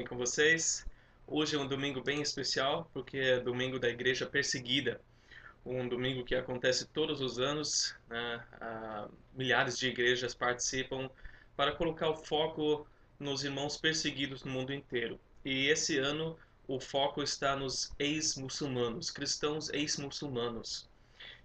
[0.00, 0.86] bem com vocês?
[1.26, 4.98] Hoje é um domingo bem especial porque é domingo da Igreja Perseguida,
[5.62, 7.94] um domingo que acontece todos os anos.
[8.08, 8.42] Né?
[8.58, 11.10] Ah, milhares de igrejas participam
[11.54, 15.20] para colocar o foco nos irmãos perseguidos no mundo inteiro.
[15.44, 16.34] E esse ano
[16.66, 20.88] o foco está nos ex-muçulmanos, cristãos ex-muçulmanos.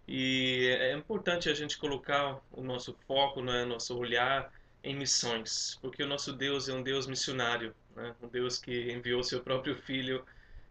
[0.08, 4.50] E é importante a gente colocar o nosso foco, né, nosso olhar
[4.82, 8.16] em missões, porque o nosso Deus é um Deus missionário, né?
[8.22, 10.26] um Deus que enviou seu próprio Filho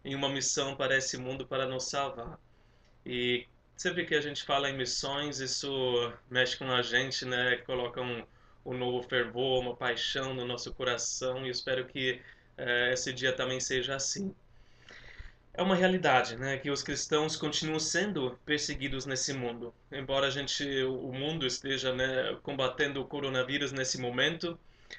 [0.05, 2.39] em uma missão para esse mundo para nos salvar.
[3.07, 7.57] E sempre que a gente fala em missões, isso mexe com a gente, né?
[7.59, 8.25] Coloca um,
[8.65, 12.21] um novo fervor, uma paixão no nosso coração e espero que
[12.57, 14.35] eh, esse dia também seja assim
[15.55, 19.73] é uma realidade, né, que os cristãos continuam sendo perseguidos nesse mundo.
[19.91, 24.59] Embora a gente, o mundo esteja né, combatendo o coronavírus nesse momento,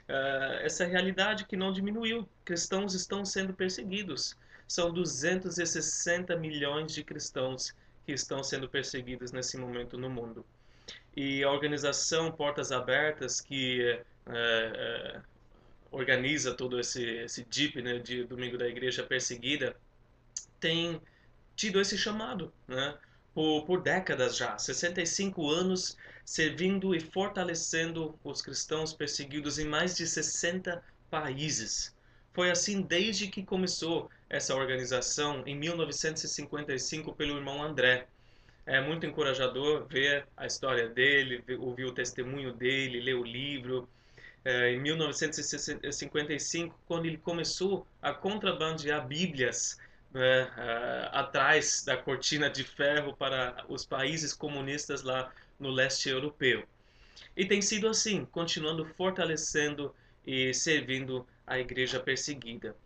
[0.09, 2.27] uh, essa realidade que não diminuiu.
[2.43, 4.37] Cristãos estão sendo perseguidos.
[4.67, 10.45] São 260 milhões de cristãos que estão sendo perseguidos nesse momento no mundo.
[11.15, 15.21] E a organização Portas Abertas, que uh, uh,
[15.91, 19.75] organiza todo esse, esse DIP, né, de Domingo da Igreja Perseguida,
[20.59, 21.01] tem
[21.55, 22.95] tido esse chamado, né?
[23.35, 30.07] Por, por décadas já, 65 anos servindo e fortalecendo os cristãos perseguidos em mais de
[30.07, 31.95] 60 países.
[32.33, 38.07] Foi assim desde que começou essa organização em 1955 pelo irmão André.
[38.65, 43.87] É muito encorajador ver a história dele, ouvir o testemunho dele, ler o livro.
[44.43, 49.77] É, em 1955, quando ele começou a contrabandear Bíblias
[50.15, 56.63] né, uh, atrás da cortina de ferro para os países comunistas lá no leste europeu.
[57.35, 59.93] E tem sido assim, continuando fortalecendo
[60.25, 62.77] e servindo a igreja perseguida.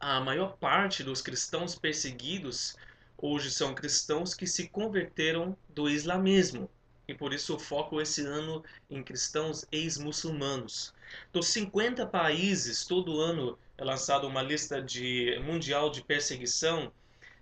[0.00, 2.76] A maior parte dos cristãos perseguidos
[3.16, 6.68] hoje são cristãos que se converteram do islamismo.
[7.06, 10.92] E por isso o foco esse ano em cristãos ex-muçulmanos.
[11.32, 16.92] Dos 50 países, todo ano é lançada uma lista de mundial de perseguição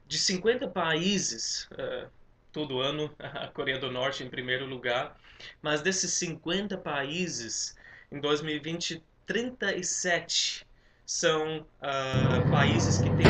[0.07, 2.09] de 50 países uh,
[2.53, 5.19] todo ano, a Coreia do Norte em primeiro lugar,
[5.61, 7.77] mas desses 50 países,
[8.11, 10.65] em 2020, 37
[11.05, 13.27] são uh, países que têm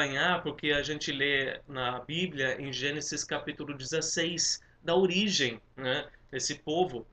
[0.00, 6.54] estranhar porque a gente lê na Bíblia, em Gênesis capítulo 16, da origem né, desse
[6.54, 7.06] povo.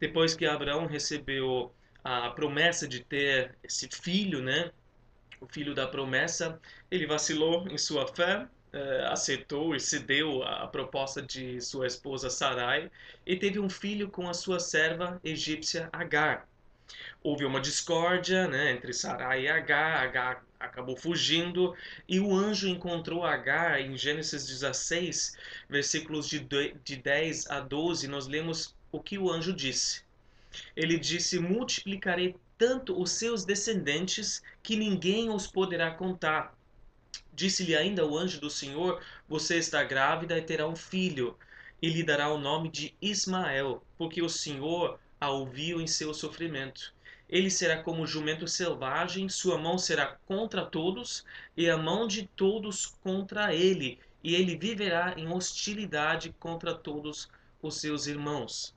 [0.00, 1.72] Depois que Abraão recebeu
[2.02, 4.72] a promessa de ter esse filho, né,
[5.40, 6.60] o filho da promessa,
[6.90, 12.90] ele vacilou em sua fé, eh, aceitou e cedeu a proposta de sua esposa Sarai
[13.24, 16.48] e teve um filho com a sua serva egípcia Agar.
[17.22, 21.74] Houve uma discórdia né, entre Sarai e Agar, Agar acabou fugindo
[22.08, 25.36] e o anjo encontrou Agar em Gênesis 16,
[25.68, 26.38] versículos de,
[26.84, 30.02] de 10 a 12, nós lemos o que o anjo disse.
[30.76, 36.56] Ele disse: Multiplicarei tanto os seus descendentes que ninguém os poderá contar.
[37.34, 41.36] Disse-lhe ainda o anjo do Senhor: Você está grávida e terá um filho,
[41.80, 46.94] e lhe dará o nome de Ismael, porque o Senhor a ouviu em seu sofrimento.
[47.32, 51.24] Ele será como jumento selvagem, sua mão será contra todos,
[51.56, 57.30] e a mão de todos contra ele, e ele viverá em hostilidade contra todos
[57.62, 58.74] os seus irmãos.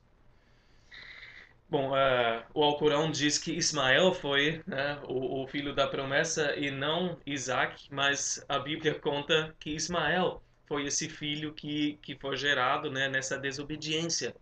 [1.68, 6.70] Bom, uh, o Alcorão diz que Ismael foi né, o, o, filho da promessa e
[6.70, 12.90] não Isaac, mas a Bíblia conta que Ismael foi esse filho que, que foi gerado
[12.90, 14.34] né, nessa desobediência.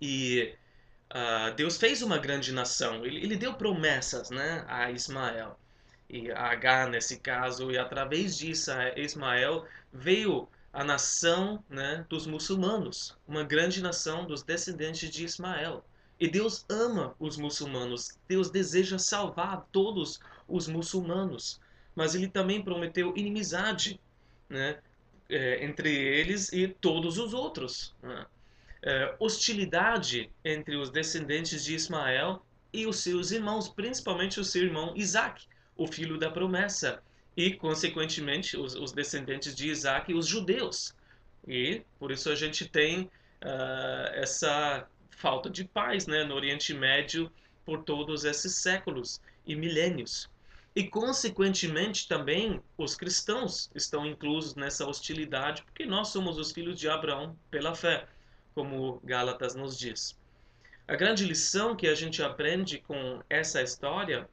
[0.00, 0.54] E
[1.12, 5.58] uh, Deus fez uma grande nação, ele, ele, deu promessas né, a Ismael
[6.08, 13.16] e a Agar nesse caso, e através disso Ismael veio a nação né, dos muçulmanos,
[13.28, 15.84] uma grande nação dos descendentes de Ismael.
[16.18, 21.60] E Deus ama os muçulmanos, Deus deseja salvar todos os muçulmanos,
[21.94, 24.00] mas ele também prometeu inimizade
[24.48, 24.78] né,
[25.28, 27.94] é, entre eles e todos os outros.
[28.02, 28.24] Né?
[28.82, 34.92] É, hostilidade entre os descendentes de Ismael e os seus irmãos, principalmente o seu irmão
[34.96, 35.46] Isaac,
[35.76, 37.02] o filho da promessa,
[37.36, 40.94] e, consequentemente, os, os descendentes de Isaac, os judeus,
[41.46, 47.30] E por isso a gente tem uh, essa falta de paz né, no Oriente Médio
[47.64, 50.30] por todos esses séculos e milênios.
[50.74, 56.88] E, consequentemente, também os cristãos estão inclusos nessa hostilidade, porque nós somos os filhos de
[56.88, 58.06] Abraão pela fé,
[58.54, 60.16] como Gálatas nos diz.
[60.86, 64.28] A grande lição que a gente aprende com essa história,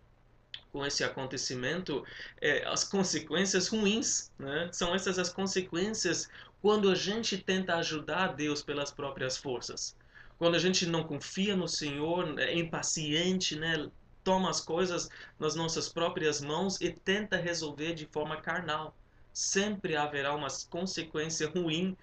[0.71, 2.03] com esse acontecimento,
[2.41, 4.31] é as consequências ruins.
[4.37, 4.69] Né?
[4.71, 6.29] São essas as consequências
[6.61, 9.95] quando a gente tenta ajudar Deus pelas próprias forças.
[10.37, 13.89] Quando a gente não confia no Senhor, é impaciente, né?
[14.23, 18.95] toma as coisas nas nossas próprias mãos e tenta resolver de forma carnal.
[19.33, 21.95] Sempre haverá uma consequência ruim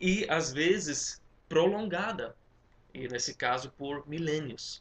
[0.00, 1.19] e às vezes
[1.50, 2.34] prolongada,
[2.94, 4.80] e nesse caso por milênios.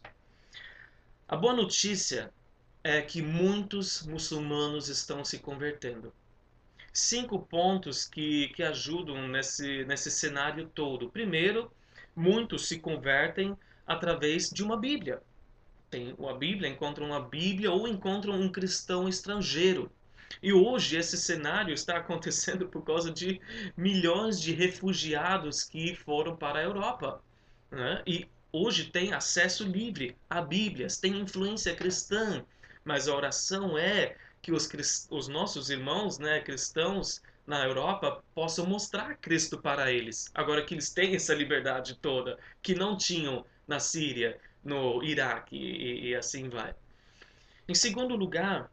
[1.27, 2.31] A boa notícia
[2.81, 6.13] é que muitos muçulmanos estão se convertendo.
[6.93, 11.09] Cinco pontos que, que ajudam nesse, nesse cenário todo.
[11.09, 11.69] Primeiro,
[12.15, 15.21] muitos se convertem através de uma Bíblia
[15.89, 19.91] tem a Bíblia, encontram uma Bíblia ou encontram um cristão estrangeiro.
[20.41, 23.41] E hoje esse cenário está acontecendo por causa de
[23.75, 27.21] milhões de refugiados que foram para a Europa.
[27.71, 28.01] Né?
[28.05, 32.45] E hoje tem acesso livre a Bíblias, tem influência cristã,
[32.83, 34.69] mas a oração é que os,
[35.09, 40.31] os nossos irmãos né, cristãos na Europa possam mostrar Cristo para eles.
[40.33, 46.09] Agora que eles têm essa liberdade toda, que não tinham na Síria, no Iraque e,
[46.09, 46.75] e assim vai.
[47.67, 48.71] Em segundo lugar,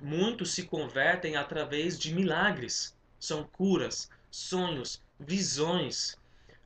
[0.00, 2.94] muitos se convertem através de milagres.
[3.18, 6.14] São curas, sonhos, visões.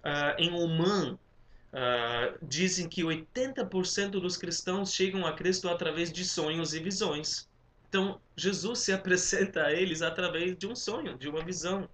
[0.04, 6.74] Uh, em Oman, uh, dizem que 80% dos cristãos chegam a Cristo através de sonhos
[6.74, 7.48] e visões.
[7.88, 11.88] Então, Jesus se apresenta a eles através de um sonho, de uma visão.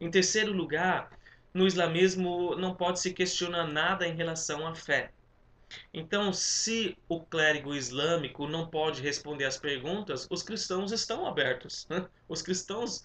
[0.00, 1.10] Em terceiro lugar,
[1.52, 5.12] no islamismo não pode se questionar nada em relação à fé.
[5.92, 11.86] Então, se o clérigo islâmico não pode responder às perguntas, os cristãos estão abertos.
[11.88, 12.06] Né?
[12.28, 13.02] Os cristãos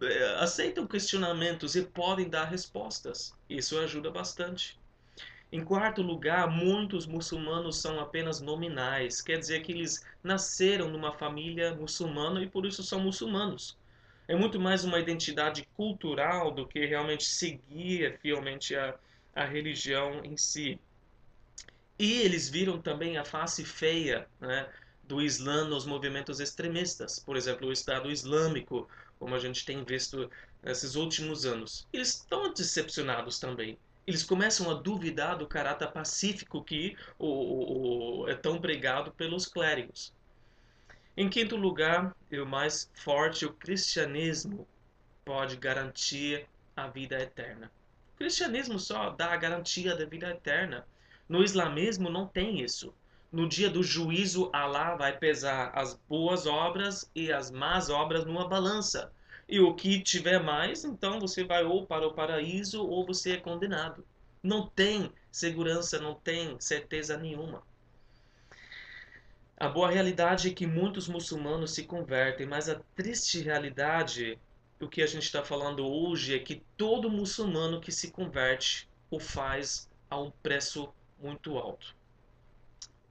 [0.00, 3.32] eh, aceitam questionamentos e podem dar respostas.
[3.48, 4.78] Isso ajuda bastante.
[5.52, 11.74] Em quarto lugar, muitos muçulmanos são apenas nominais, quer dizer que eles nasceram numa família
[11.74, 13.76] muçulmana e por isso são muçulmanos.
[14.26, 18.94] É muito mais uma identidade cultural do que realmente seguir fielmente a,
[19.34, 20.80] a religião em si.
[22.02, 24.68] E eles viram também a face feia né,
[25.04, 28.88] do Islã nos movimentos extremistas, por exemplo, o Estado Islâmico,
[29.20, 30.28] como a gente tem visto
[30.60, 31.86] nesses últimos anos.
[31.92, 33.78] Eles estão decepcionados também.
[34.04, 40.12] Eles começam a duvidar do caráter pacífico que o, o, é tão pregado pelos clérigos.
[41.16, 44.66] Em quinto lugar, e o mais forte, o cristianismo
[45.24, 47.70] pode garantir a vida eterna.
[48.14, 50.84] O cristianismo só dá a garantia da vida eterna.
[51.32, 52.92] No islamismo não tem isso.
[53.32, 58.46] No dia do juízo, Allah vai pesar as boas obras e as más obras numa
[58.46, 59.10] balança.
[59.48, 63.36] E o que tiver mais, então você vai ou para o paraíso ou você é
[63.38, 64.04] condenado.
[64.42, 67.62] Não tem segurança, não tem certeza nenhuma.
[69.56, 74.38] A boa realidade é que muitos muçulmanos se convertem, mas a triste realidade,
[74.78, 79.18] o que a gente está falando hoje, é que todo muçulmano que se converte o
[79.18, 80.92] faz a um preço
[81.22, 81.94] muito alto.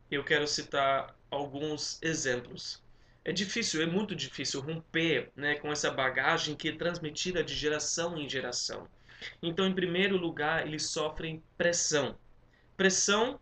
[0.10, 2.84] Eu quero citar alguns exemplos.
[3.24, 8.18] É difícil, é muito difícil romper né, com essa bagagem que é transmitida de geração
[8.18, 8.88] em geração.
[9.42, 12.18] Então, em primeiro lugar, eles sofrem pressão.
[12.76, 13.40] Pressão,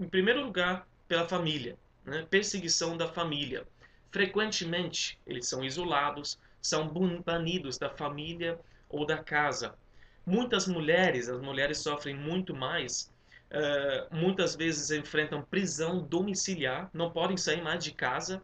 [0.00, 2.26] em primeiro lugar, pela família, né?
[2.28, 3.66] perseguição da família.
[4.10, 6.88] Frequentemente, eles são isolados, são
[7.24, 9.76] banidos da família ou da casa.
[10.24, 13.12] Muitas mulheres, as mulheres sofrem muito mais
[13.50, 18.42] uh, muitas vezes enfrentam prisão domiciliar, não podem sair mais de casa,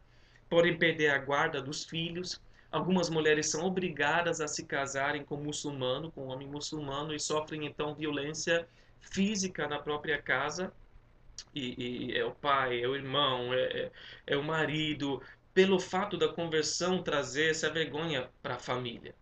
[0.48, 2.40] podem perder a guarda dos filhos.
[2.70, 7.94] Algumas mulheres são obrigadas a se casarem com muçulmano, com homem muçulmano, e sofrem então
[7.94, 8.66] violência
[9.00, 10.72] física na própria casa.
[11.54, 13.90] E, e é o pai, é o irmão, é, é,
[14.28, 19.14] é o marido, pelo fato da conversão trazer essa vergonha para a família.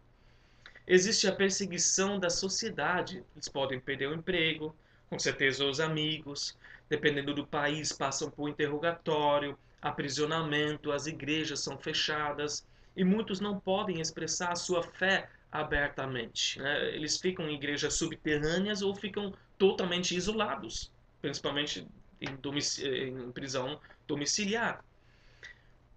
[0.87, 3.25] Existe a perseguição da sociedade.
[3.35, 4.75] Eles podem perder o emprego,
[5.11, 6.57] com certeza os amigos,
[6.89, 12.65] dependendo do país, passam por interrogatório, aprisionamento, as igrejas são fechadas
[12.97, 16.61] e muitos não podem expressar a sua fé abertamente.
[16.61, 16.95] Né?
[16.95, 21.87] Eles ficam em igrejas subterrâneas ou ficam totalmente isolados, principalmente
[22.21, 24.85] em, em prisão domiciliar.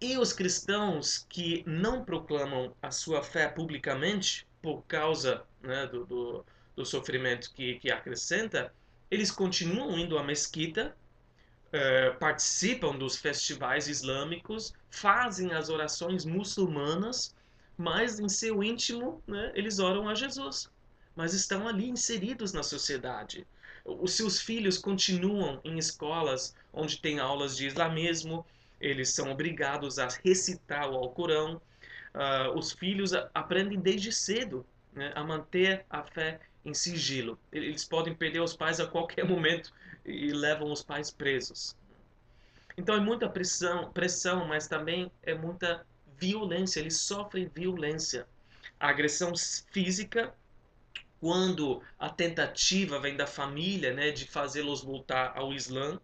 [0.02, 6.46] E os cristãos que não proclamam a sua fé publicamente por causa né, do, do,
[6.76, 8.74] do, sofrimento que, que acrescenta,
[9.14, 10.98] eles continuam indo à mesquita,
[11.68, 17.36] uh, participam dos festivais islâmicos, fazem as orações muçulmanas,
[17.78, 20.68] mas em seu íntimo né, eles oram a Jesus.
[21.16, 23.46] Mas estão ali inseridos na sociedade.
[23.86, 28.44] Os seus filhos continuam em escolas onde tem aulas de islamismo,
[28.82, 31.62] eles são obrigados a recitar o Alcorão.
[32.16, 37.40] Uh, os filhos aprendem desde cedo né, a manter a fé em sigilo.
[37.52, 39.72] Eles podem perder os pais a qualquer momento
[40.06, 41.76] e levam os pais presos.
[42.78, 45.86] Então é muita pressão, pressão, mas também é muita
[46.18, 46.80] violência.
[46.80, 48.28] Eles sofrem violência,
[48.80, 49.34] a agressão
[49.72, 50.34] física
[51.24, 55.98] quando a tentativa vem da família, né, de fazê-los voltar ao Islã,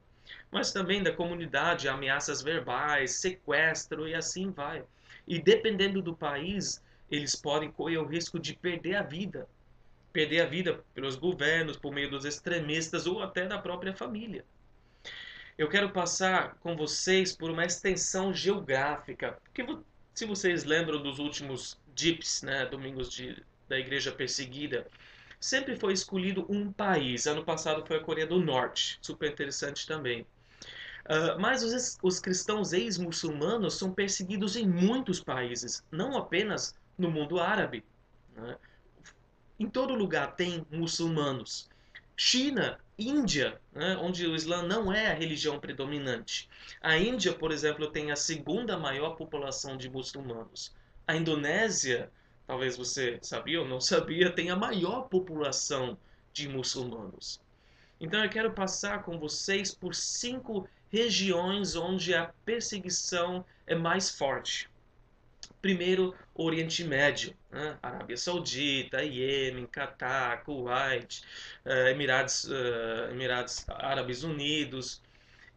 [0.49, 4.81] mas também da comunidade, ameaças verbais, sequestro e assim vai.
[5.27, 9.45] E dependendo do país, eles podem correr o risco de perder a vida.
[10.11, 14.43] Perder a vida pelos governos, por meio dos extremistas ou até da própria família.
[15.57, 19.65] Eu quero passar com vocês por uma extensão geográfica, porque
[20.13, 24.87] se vocês lembram dos últimos DIPs, né, Domingos de, da Igreja Perseguida,
[25.39, 27.27] sempre foi escolhido um país.
[27.27, 30.21] Ano passado foi a Coreia do Norte, super interessante também.
[31.05, 37.39] Uh, mas os, os cristãos ex-muçulmanos são perseguidos em muitos países, não apenas no mundo
[37.39, 37.83] árabe.
[38.35, 38.55] Né?
[39.59, 41.69] Em todo lugar tem muçulmanos.
[42.15, 43.97] China, Índia, né?
[44.01, 46.49] onde o Islã não é a religião predominante.
[46.81, 50.73] A Índia, por exemplo, tem a segunda maior população de muçulmanos.
[51.07, 52.11] A Indonésia
[52.49, 55.95] talvez você sabia ou não sabia, tem a maior população
[56.33, 57.39] de muçulmanos.
[58.01, 64.68] Então eu quero passar com vocês por cinco regiões onde a perseguição é mais forte.
[65.61, 67.77] Primeiro, Oriente Médio, né?
[67.81, 71.21] Arábia Saudita, Iêmen, Catar, Kuwait,
[71.65, 75.01] uh, Emirados, uh, Emirados Árabes Unidos,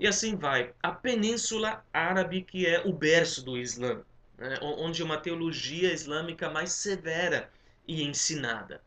[0.00, 0.72] e assim vai.
[0.82, 4.02] A Península Árabe, que é o berço do Islã
[4.42, 7.48] né, onde uma teologia islâmica mais severa
[7.86, 8.82] e ensinada.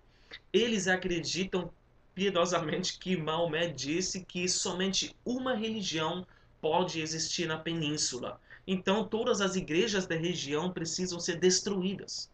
[0.51, 1.71] Eles acreditam
[2.13, 6.27] piedosamente que Maomé disse que somente uma religião
[6.59, 8.39] pode existir na península.
[8.67, 12.29] Então todas as igrejas da região precisam ser destruídas.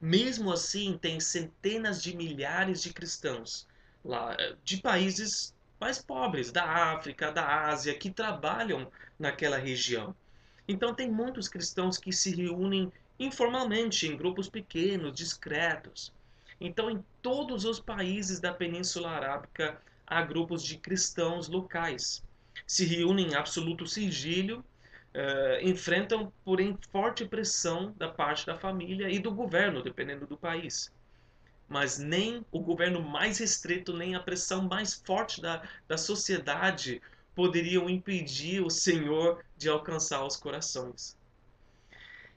[0.00, 3.66] Mesmo assim, tem centenas de milhares de cristãos
[4.04, 10.14] lá eh, de países mais pobres, da África, da Ásia, que trabalham naquela região.
[10.68, 16.12] Então, tem muitos cristãos que se reúnem informalmente, em grupos pequenos, discretos.
[16.60, 22.22] Então, em todos os países da Península Arábica, há grupos de cristãos locais.
[22.66, 24.64] Se reúnem em absoluto sigilo,
[25.14, 30.92] uh, enfrentam, porém, forte pressão da parte da família e do governo, dependendo do país.
[31.68, 37.00] Mas nem o governo mais restrito, nem a pressão mais forte da, da sociedade
[37.34, 41.16] poderiam impedir o Senhor de alcançar os corações.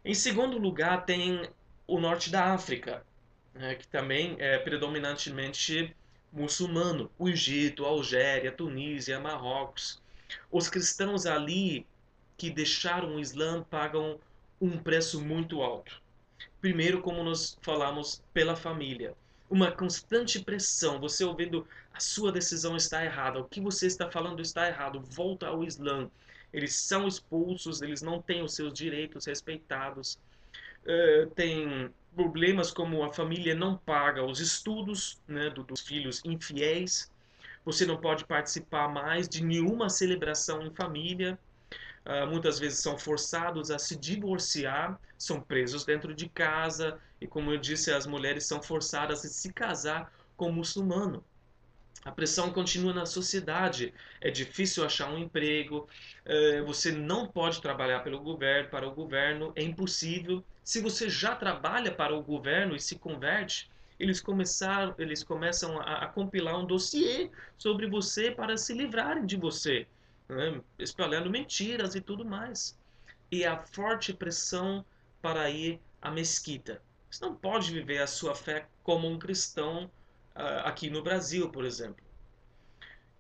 [0.06, 1.50] Em segundo lugar, tem
[1.88, 3.06] o norte da África,
[3.54, 5.96] né, que também é predominantemente
[6.32, 7.10] muçulmano.
[7.18, 10.02] O Egito, Algéria, Tunísia, Marrocos.
[10.52, 11.86] Os cristãos ali
[12.38, 14.20] que deixaram o Islã pagam
[14.60, 16.02] um preço muito alto.
[16.62, 19.14] Primeiro, como nós falamos, pela família.
[19.50, 24.42] Uma constante pressão, você ouvindo a sua decisão está errada, o que você está falando
[24.42, 26.10] está errado, volta ao Islã.
[26.52, 30.18] Eles são expulsos, eles não têm os seus direitos respeitados.
[30.84, 37.12] Uh, tem problemas como a família não paga os estudos né, do, dos filhos infiéis.
[37.66, 41.40] Você não pode participar mais de nenhuma celebração em família.
[42.06, 47.52] Uh, muitas vezes são forçados a se divorciar, são presos dentro de casa e, como
[47.52, 51.24] eu disse, as mulheres são forçadas a se casar com um muçulmano.
[52.04, 53.94] A pressão continua na sociedade.
[54.20, 55.88] É difícil achar um emprego.
[56.26, 59.54] Eh, você não pode trabalhar pelo governo, para o governo.
[59.56, 60.44] É impossível.
[60.64, 66.04] Se você já trabalha para o governo e se converte, eles começaram, eles começam a,
[66.04, 69.88] a compilar um dossiê sobre você para se livrarem de você,
[70.28, 70.62] né?
[70.80, 72.78] espalhando mentiras e tudo mais.
[73.32, 74.86] E a forte pressão
[75.22, 76.82] para ir à mesquita.
[77.10, 79.90] Você não pode viver a sua fé como um cristão
[80.64, 82.04] aqui no Brasil, por exemplo.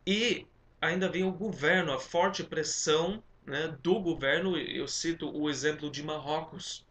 [0.05, 0.45] E
[0.81, 4.57] ainda vem o governo, a forte pressão né, do governo.
[4.57, 6.85] Eu cito o exemplo de Marrocos.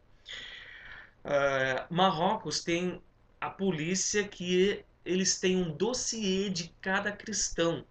[1.25, 3.01] Uh, Marrocos tem
[3.41, 7.85] a polícia que eles têm um dossiê de cada cristão.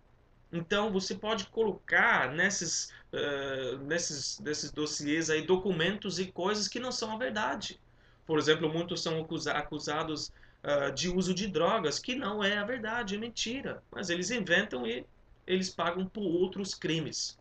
[0.51, 6.91] Então você pode colocar nesses, uh, nesses, nesses dossiês aí documentos e coisas que não
[6.91, 7.79] são a verdade.
[8.25, 10.31] Por exemplo, muitos são acusados
[10.63, 13.81] uh, de uso de drogas, que não é a verdade, é mentira.
[13.91, 15.05] Mas eles inventam e
[15.47, 17.37] eles pagam por outros crimes.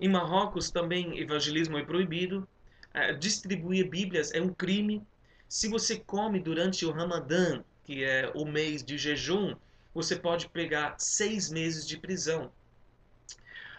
[0.00, 2.48] Em Marrocos também evangelismo é proibido.
[2.94, 5.06] Uh, distribuir Bíblias é um crime.
[5.46, 9.54] Se você come durante o Ramadã, que é o mês de jejum,
[9.94, 12.52] você pode pegar seis meses de prisão.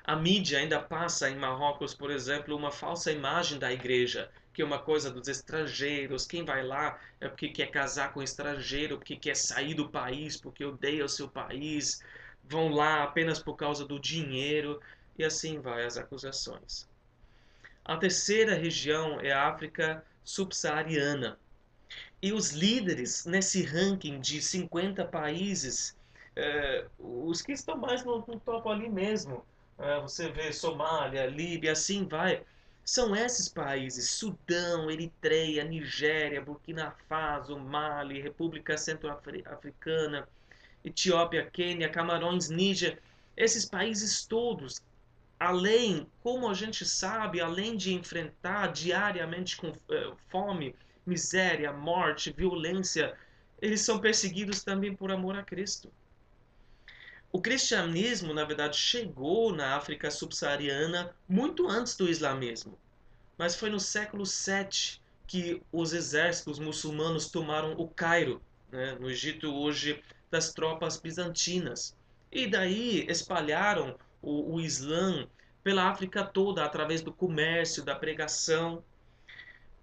[0.04, 4.66] A mídia ainda passa em Marrocos, por exemplo, uma falsa imagem da igreja, que é
[4.66, 6.26] uma coisa dos estrangeiros.
[6.26, 10.64] Quem vai lá é porque quer casar com estrangeiro, porque quer sair do país, porque
[10.64, 12.02] odeia o seu país,
[12.44, 14.80] vão lá apenas por causa do dinheiro,
[15.18, 16.88] e assim vai as acusações.
[17.84, 21.38] A terceira região é a África subsaariana.
[22.22, 25.96] E os líderes nesse ranking de 50 países,
[26.36, 29.46] é, os que estão mais no, no topo ali mesmo,
[29.78, 32.44] é, você vê Somália, Líbia, assim vai.
[32.84, 40.28] São esses países: Sudão, Eritreia, Nigéria, Burkina Faso, Mali, República Centro-Africana,
[40.84, 43.02] Etiópia, Quênia, Camarões, Níger.
[43.36, 44.82] Esses países todos,
[45.40, 50.76] além, como a gente sabe, além de enfrentar diariamente com eh, fome,
[51.06, 53.18] miséria, morte, violência,
[53.62, 55.92] eles são perseguidos também por amor a Cristo.
[57.36, 62.80] O cristianismo, na verdade, chegou na África subsaariana muito antes do islamismo.
[63.38, 69.54] Mas foi no século VII que os exércitos muçulmanos tomaram o Cairo, né, no Egito
[69.54, 70.02] hoje,
[70.32, 71.94] das tropas bizantinas.
[72.32, 75.28] E daí espalharam o, o Islã
[75.62, 78.82] pela África toda através do comércio, da pregação.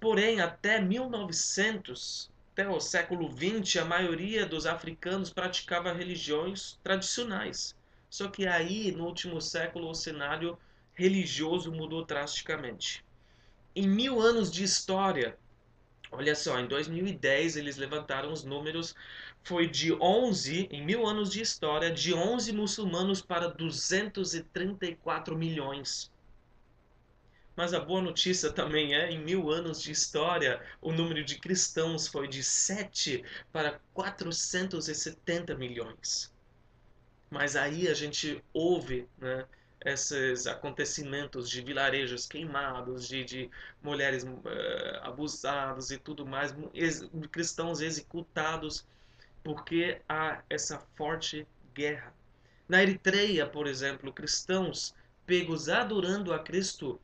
[0.01, 7.75] Porém, até 1900, até o século XX, a maioria dos africanos praticava religiões tradicionais.
[8.11, 10.59] Só que aí, no último século, o cenário
[10.93, 13.03] religioso mudou drasticamente.
[13.75, 15.39] Em mil anos de história,
[16.11, 18.95] olha só, em 2010 eles levantaram os números,
[19.43, 26.12] foi de 11, em mil anos de história, de 11 muçulmanos para 234 milhões.
[27.55, 32.07] Mas a boa notícia também é, em mil anos de história, o número de cristãos
[32.09, 36.33] foi de 7 para 470 milhões.
[37.31, 39.45] Mas aí a gente ouve né,
[39.85, 43.51] esses acontecimentos de vilarejos queimados, de, de
[43.83, 44.39] mulheres uh,
[45.03, 48.87] abusadas e tudo mais, ex cristãos executados,
[49.43, 52.15] porque há essa forte guerra.
[52.69, 54.95] Na Eritreia, por exemplo, cristãos
[55.27, 57.01] pegos adorando a Cristo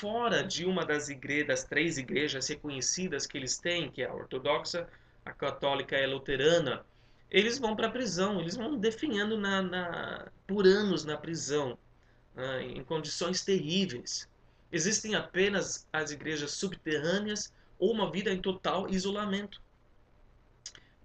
[0.00, 4.14] fora de uma das igrejas, das três igrejas reconhecidas que eles têm, que é a
[4.14, 4.88] ortodoxa,
[5.24, 6.82] a católica e a luterana,
[7.30, 11.78] eles vão para a prisão, eles vão definhando na, na, por anos na prisão,
[12.34, 14.26] né, em condições terríveis.
[14.72, 19.60] Existem apenas as igrejas subterrâneas ou uma vida em total isolamento.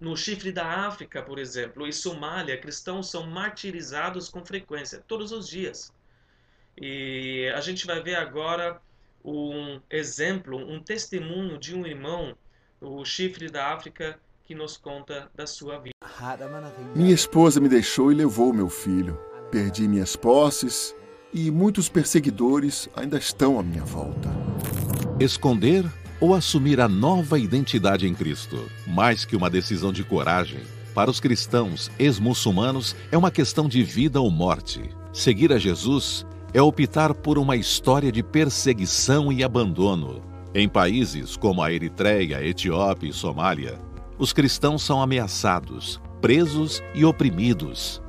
[0.00, 5.48] No chifre da África, por exemplo, e Somália, cristãos são martirizados com frequência, todos os
[5.48, 5.92] dias.
[6.76, 8.80] E a gente vai ver agora
[9.26, 12.34] um exemplo, um testemunho de um irmão,
[12.80, 15.96] o chifre da África, que nos conta da sua vida.
[16.94, 19.18] Minha esposa me deixou e levou meu filho.
[19.50, 20.94] Perdi minhas posses
[21.32, 24.28] e muitos perseguidores ainda estão à minha volta.
[25.18, 25.84] Esconder
[26.20, 28.70] ou assumir a nova identidade em Cristo?
[28.86, 30.60] Mais que uma decisão de coragem,
[30.94, 34.88] para os cristãos ex-muçulmanos é uma questão de vida ou morte.
[35.12, 36.24] Seguir a Jesus
[36.56, 40.22] é optar por uma história de perseguição e abandono.
[40.54, 43.78] Em países como a Eritreia, Etiópia e Somália,
[44.18, 48.00] os cristãos são ameaçados, presos e oprimidos.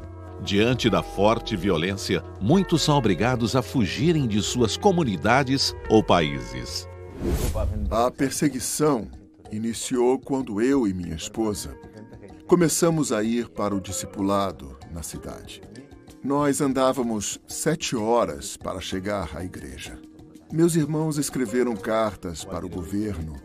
[0.41, 6.87] Diante da forte violência, muitos são obrigados a fugirem de suas comunidades ou países.
[7.91, 9.09] A perseguição
[9.51, 11.77] iniciou quando eu e minha esposa
[12.47, 15.61] começamos a ir para o discipulado na cidade.
[16.23, 19.99] Nós andávamos sete horas para chegar à igreja.
[20.51, 23.35] Meus irmãos escreveram cartas para o governo,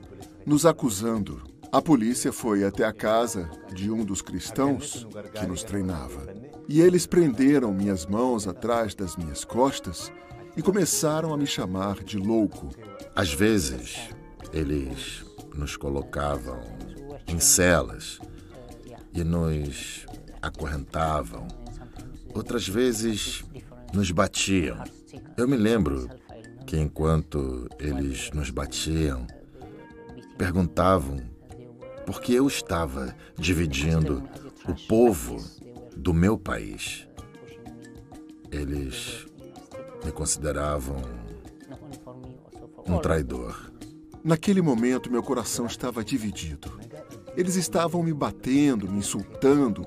[0.46, 1.42] nos acusando.
[1.70, 6.35] A polícia foi até a casa de um dos cristãos que nos treinava.
[6.68, 10.11] E eles prenderam minhas mãos atrás das minhas costas
[10.56, 12.70] e começaram a me chamar de louco.
[13.14, 14.08] Às vezes,
[14.52, 16.61] eles nos colocavam
[17.26, 18.18] em celas
[19.12, 20.06] e nos
[20.40, 21.62] acorrentavam
[22.35, 23.45] Outras vezes
[23.92, 24.83] nos batiam.
[25.37, 26.09] Eu me lembro
[26.66, 29.27] que enquanto eles nos batiam,
[30.38, 31.18] perguntavam
[32.07, 34.23] por que eu estava dividindo
[34.66, 35.37] o povo
[35.97, 37.07] do meu país.
[38.51, 39.27] Eles
[40.05, 41.03] me consideravam
[42.87, 43.71] um traidor.
[44.25, 46.79] Naquele momento, meu coração estava dividido.
[47.37, 49.87] Eles estavam me batendo, me insultando,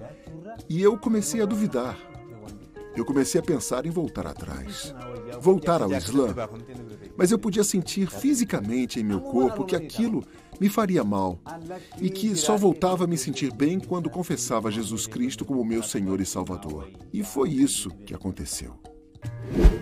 [0.70, 1.98] e eu comecei a duvidar.
[2.96, 4.94] Eu comecei a pensar em voltar atrás,
[5.42, 6.34] voltar ao Islã.
[7.18, 10.24] Mas eu podia sentir fisicamente em meu corpo que aquilo
[10.60, 11.40] me faria mal
[12.00, 16.22] e que só voltava a me sentir bem quando confessava Jesus Cristo como meu Senhor
[16.22, 16.90] e Salvador.
[17.12, 18.76] E foi isso que aconteceu.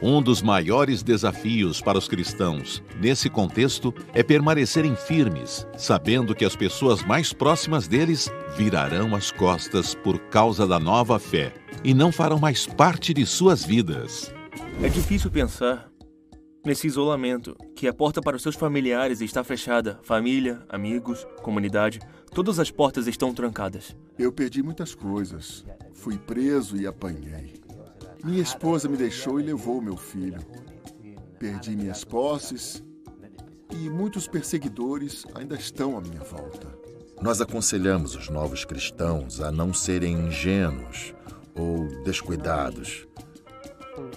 [0.01, 6.55] Um dos maiores desafios para os cristãos nesse contexto é permanecerem firmes, sabendo que as
[6.55, 11.53] pessoas mais próximas deles virarão as costas por causa da nova fé
[11.83, 14.33] e não farão mais parte de suas vidas.
[14.81, 15.93] É difícil pensar
[16.65, 21.99] nesse isolamento, que a porta para os seus familiares está fechada, família, amigos, comunidade,
[22.31, 23.95] todas as portas estão trancadas.
[24.17, 25.65] Eu perdi muitas coisas.
[25.93, 27.62] Fui preso e apanhei.
[28.23, 30.39] Minha esposa me deixou e levou meu filho.
[31.37, 32.81] Perdi minhas posses
[33.69, 36.67] e muitos perseguidores ainda estão à minha volta.
[37.21, 41.13] Nós aconselhamos os novos cristãos a não serem ingênuos
[41.53, 43.05] ou descuidados,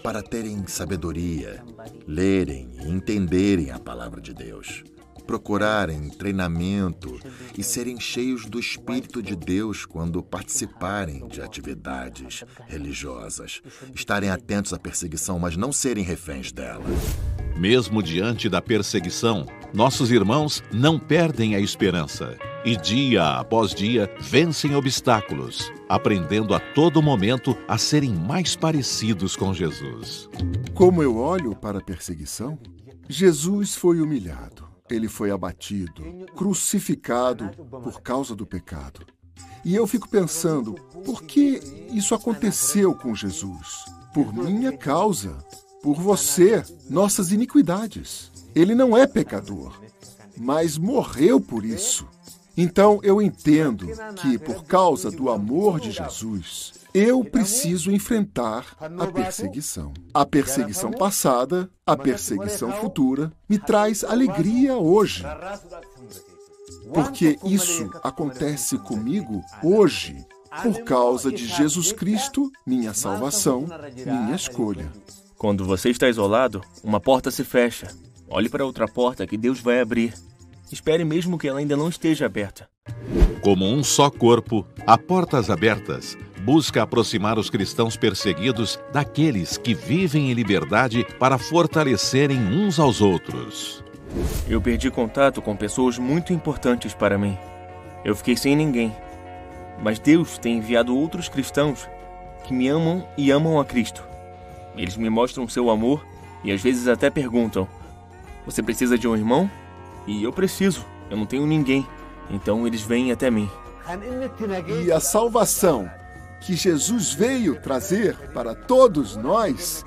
[0.02, 1.64] para terem sabedoria,
[2.06, 4.84] lerem e entenderem a palavra de Deus
[5.26, 7.18] procurarem treinamento
[7.56, 13.60] e serem cheios do Espírito de Deus quando participarem de atividades religiosas.
[13.94, 16.84] Estarem atentos à perseguição, mas não serem reféns dela.
[17.56, 24.74] Mesmo diante da perseguição, nossos irmãos não perdem a esperança e, dia após dia, vencem
[24.74, 30.28] obstáculos, aprendendo a todo momento a serem mais parecidos com Jesus.
[30.74, 32.58] Como eu olho para a perseguição,
[33.08, 34.65] Jesus foi humilhado.
[34.88, 36.02] Ele foi abatido,
[36.36, 39.06] crucificado por causa do pecado.
[39.64, 41.60] E eu fico pensando, por que
[41.92, 43.84] isso aconteceu com Jesus?
[44.14, 45.36] Por minha causa,
[45.82, 48.30] por você, nossas iniquidades.
[48.54, 49.78] Ele não é pecador,
[50.36, 52.06] mas morreu por isso.
[52.56, 53.86] Então eu entendo
[54.22, 59.92] que, por causa do amor de Jesus, eu preciso enfrentar a perseguição.
[60.14, 65.22] A perseguição passada, a perseguição futura, me traz alegria hoje.
[66.94, 70.16] Porque isso acontece comigo hoje,
[70.62, 74.90] por causa de Jesus Cristo, minha salvação, minha escolha.
[75.36, 77.94] Quando você está isolado, uma porta se fecha.
[78.26, 80.14] Olhe para outra porta que Deus vai abrir.
[80.72, 82.66] Espere mesmo que ela ainda não esteja aberta.
[83.42, 90.30] Como um só corpo, a portas abertas busca aproximar os cristãos perseguidos daqueles que vivem
[90.30, 93.82] em liberdade para fortalecerem uns aos outros.
[94.48, 97.36] Eu perdi contato com pessoas muito importantes para mim.
[98.04, 98.94] Eu fiquei sem ninguém.
[99.82, 101.88] Mas Deus tem enviado outros cristãos
[102.44, 104.04] que me amam e amam a Cristo.
[104.76, 106.06] Eles me mostram seu amor
[106.44, 107.66] e às vezes até perguntam:
[108.46, 109.50] Você precisa de um irmão?
[110.06, 111.84] E eu preciso, eu não tenho ninguém.
[112.30, 113.50] Então eles vêm até mim.
[114.84, 115.90] E a salvação
[116.40, 119.84] que Jesus veio trazer para todos nós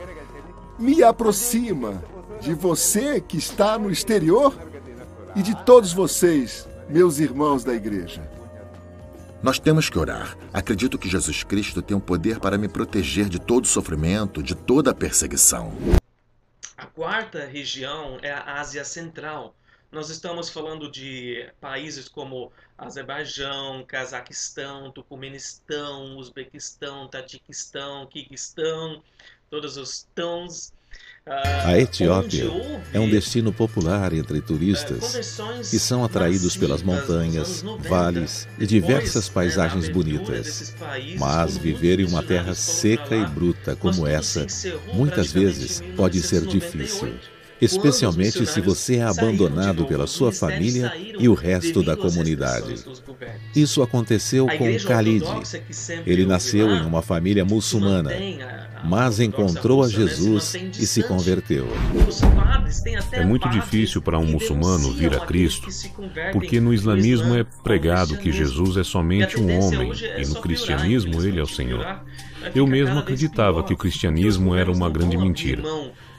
[0.77, 2.01] me aproxima
[2.41, 4.57] de você que está no exterior
[5.35, 8.29] e de todos vocês, meus irmãos da igreja.
[9.41, 10.37] Nós temos que orar.
[10.51, 14.93] Acredito que Jesus Cristo tem o poder para me proteger de todo sofrimento, de toda
[14.93, 15.73] perseguição.
[16.77, 19.53] A quarta região é a Ásia Central.
[19.91, 29.01] Nós estamos falando de países como Azerbaijão, Cazaquistão, Turcomenistão, Uzbequistão, Tadiquistão, Kirguistão,
[29.49, 30.71] todos os tãos.
[31.25, 32.45] A Etiópia
[32.93, 39.89] é um destino popular entre turistas que são atraídos pelas montanhas, vales e diversas paisagens
[39.89, 40.75] bonitas.
[41.17, 44.45] Mas viver em uma terra seca e bruta como essa
[44.93, 47.17] muitas vezes pode ser difícil
[47.61, 52.75] especialmente se você é abandonado pela sua família e o resto da comunidade.
[53.55, 55.25] Isso aconteceu com Khalid.
[56.05, 58.11] Ele nasceu em uma família muçulmana,
[58.83, 61.67] mas encontrou a Jesus e se converteu.
[63.11, 65.67] É muito difícil para um muçulmano vir a Cristo,
[66.31, 71.39] porque no islamismo é pregado que Jesus é somente um homem e no cristianismo ele
[71.39, 72.03] é o Senhor.
[72.55, 75.63] Eu mesmo acreditava que o cristianismo era uma grande mentira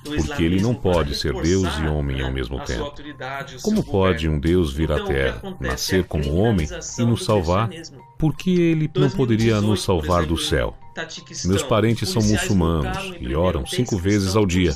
[0.05, 2.93] porque ele não pode ser Deus e homem ao mesmo tempo.
[3.63, 6.67] Como pode um Deus vir à então, Terra, nascer como homem
[6.99, 7.69] e nos salvar?
[8.19, 10.77] Por que ele não poderia nos salvar do céu?
[11.45, 14.75] Meus parentes são muçulmanos e oram cinco vezes ao dia.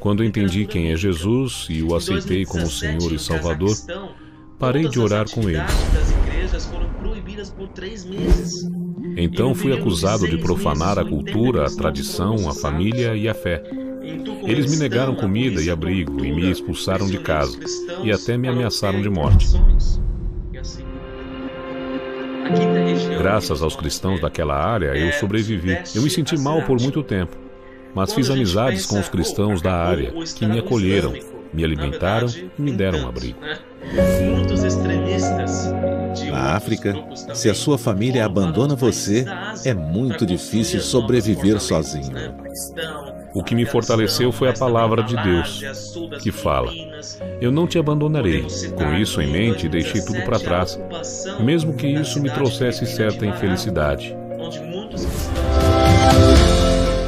[0.00, 3.74] Quando entendi quem é Jesus e o aceitei como Senhor e Salvador,
[4.58, 5.62] parei de orar com eles.
[9.16, 13.62] Então fui acusado de profanar a cultura, a tradição, a família e a fé.
[14.44, 17.58] Eles me negaram comida e abrigo e me expulsaram de casa
[18.02, 19.48] e até me ameaçaram de morte.
[23.18, 25.78] graças aos cristãos daquela área, eu é, sobrevivi.
[25.94, 27.36] Eu me senti mal por muito tempo,
[27.94, 31.14] mas fiz amizades com os cristãos da área que me acolheram,
[31.52, 33.40] me alimentaram e me deram um abrigo.
[33.40, 33.58] Né?
[34.34, 35.70] Muitos extremistas
[36.30, 36.94] na África,
[37.34, 39.24] se a sua família abandona você,
[39.64, 42.12] é muito difícil sobreviver sozinho.
[43.34, 45.62] O que me fortaleceu foi a palavra de Deus,
[46.22, 46.72] que fala:
[47.40, 48.46] Eu não te abandonarei.
[48.76, 50.78] Com isso em mente, deixei tudo para trás,
[51.40, 54.14] mesmo que isso me trouxesse certa infelicidade.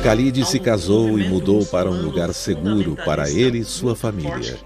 [0.04, 4.58] Khalid se casou e mudou para um lugar seguro para ele e sua família.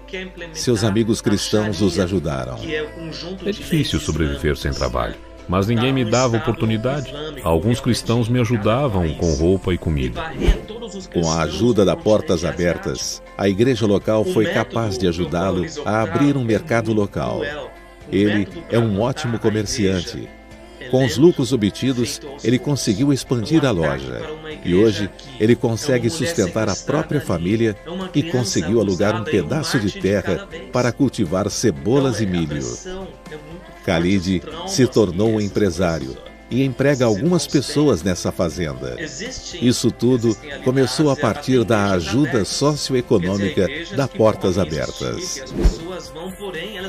[0.51, 2.57] Seus amigos cristãos os ajudaram.
[3.45, 5.15] É difícil sobreviver sem trabalho,
[5.49, 7.11] mas ninguém me dava oportunidade.
[7.43, 10.31] Alguns cristãos me ajudavam com roupa e comida.
[11.11, 16.37] Com a ajuda da Portas Abertas, a igreja local foi capaz de ajudá-lo a abrir
[16.37, 17.41] um mercado local.
[18.11, 20.29] Ele é um ótimo comerciante
[20.89, 24.21] com os lucros obtidos, ele conseguiu expandir a loja.
[24.63, 25.09] E hoje,
[25.39, 27.75] ele consegue sustentar a própria família
[28.13, 32.65] e conseguiu alugar um pedaço de terra para cultivar cebolas e milho.
[33.89, 36.15] Khalid se tornou um empresário
[36.51, 38.97] e emprega algumas pessoas nessa fazenda.
[39.61, 45.43] Isso tudo começou a partir da ajuda socioeconômica da Portas Abertas.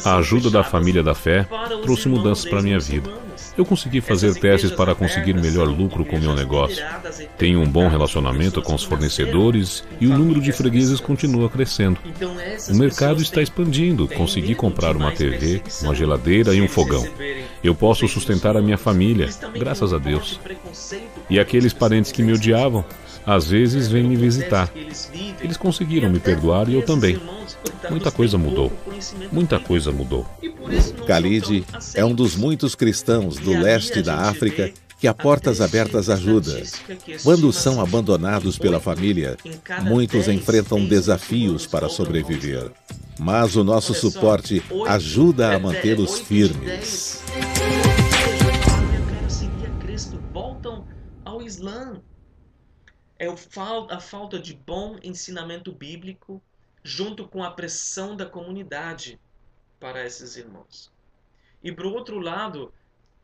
[0.04, 1.46] A ajuda da família da fé
[1.82, 3.10] trouxe mudanças para minha vida.
[3.56, 6.84] Eu consegui fazer testes para conseguir melhor lucro com meu negócio.
[7.36, 11.98] Tenho um bom relacionamento com os fornecedores e o número de fregueses continua crescendo.
[12.68, 14.08] O mercado está expandindo.
[14.08, 17.06] Consegui comprar uma TV, uma geladeira e um fogão.
[17.62, 20.40] Eu posso sustentar a minha família, graças a Deus.
[21.28, 22.84] E aqueles parentes que me odiavam,
[23.26, 24.70] às vezes vêm me visitar.
[25.40, 27.20] Eles conseguiram me perdoar e eu também.
[27.88, 28.72] Muita coisa mudou.
[29.32, 30.26] Muita coisa mudou.
[31.06, 36.62] Khalid é um dos muitos cristãos do leste da África que a Portas Abertas ajuda.
[37.24, 39.36] Quando são abandonados pela família,
[39.82, 42.70] muitos enfrentam desafios para sobreviver.
[43.18, 47.22] Mas o nosso suporte ajuda a mantê-los firmes.
[50.32, 50.84] Voltam
[51.24, 52.00] ao Islã.
[53.20, 56.42] É a falta de bom ensinamento bíblico
[56.82, 59.20] junto com a pressão da comunidade
[59.78, 60.90] para esses irmãos.
[61.62, 62.72] E por outro lado,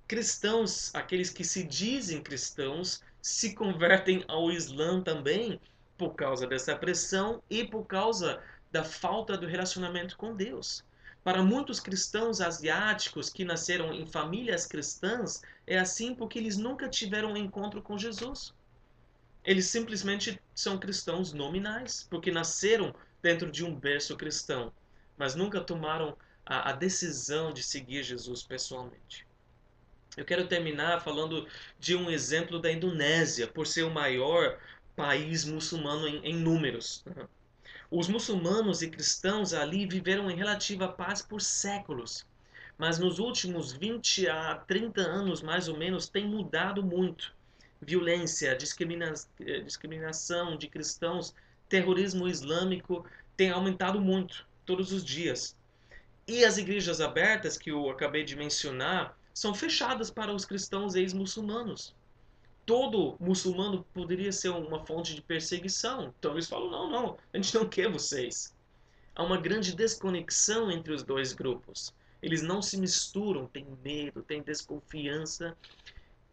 [0.06, 5.58] cristãos, aqueles que se dizem cristãos, se convertem ao Islã também
[5.96, 10.84] por causa dessa pressão e por causa da falta do relacionamento com Deus.
[11.24, 17.32] Para muitos cristãos asiáticos que nasceram em famílias cristãs, é assim porque eles nunca tiveram
[17.32, 18.54] um encontro com Jesus.
[19.46, 24.72] Eles simplesmente são cristãos nominais, porque nasceram dentro de um berço cristão,
[25.16, 29.24] mas nunca tomaram a, a decisão de seguir Jesus pessoalmente.
[30.16, 31.46] Eu quero terminar falando
[31.78, 34.58] de um exemplo da Indonésia, por ser o maior
[34.96, 37.04] país muçulmano em, em números.
[37.88, 42.26] Os muçulmanos e cristãos ali viveram em relativa paz por séculos,
[42.76, 47.35] mas nos últimos 20 a 30 anos, mais ou menos, tem mudado muito.
[47.80, 51.34] Violência, discrimina eh, discriminação de cristãos,
[51.68, 53.04] terrorismo islâmico
[53.36, 55.56] tem aumentado muito, todos os dias.
[56.26, 61.94] E as igrejas abertas, que eu acabei de mencionar, são fechadas para os cristãos ex-muçulmanos.
[62.64, 66.12] Todo muçulmano poderia ser uma fonte de perseguição.
[66.18, 68.54] Então eles falam: não, não, a gente não quer vocês.
[69.14, 71.94] Há uma grande desconexão entre os dois grupos.
[72.20, 75.56] Eles não se misturam, têm medo, têm desconfiança.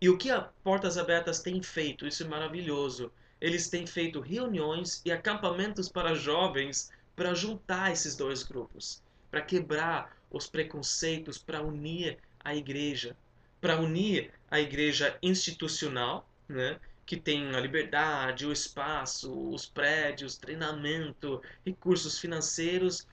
[0.03, 2.05] E o que a Portas Abertas tem feito?
[2.05, 3.09] Isso é maravilhoso.
[3.39, 10.13] Eles têm feito reuniões e acampamentos para jovens para juntar esses dois grupos para quebrar
[10.29, 13.15] os preconceitos, para unir a igreja,
[13.61, 21.41] para unir a igreja institucional, né, que tem a liberdade, o espaço, os prédios, treinamento,
[21.65, 23.07] recursos financeiros,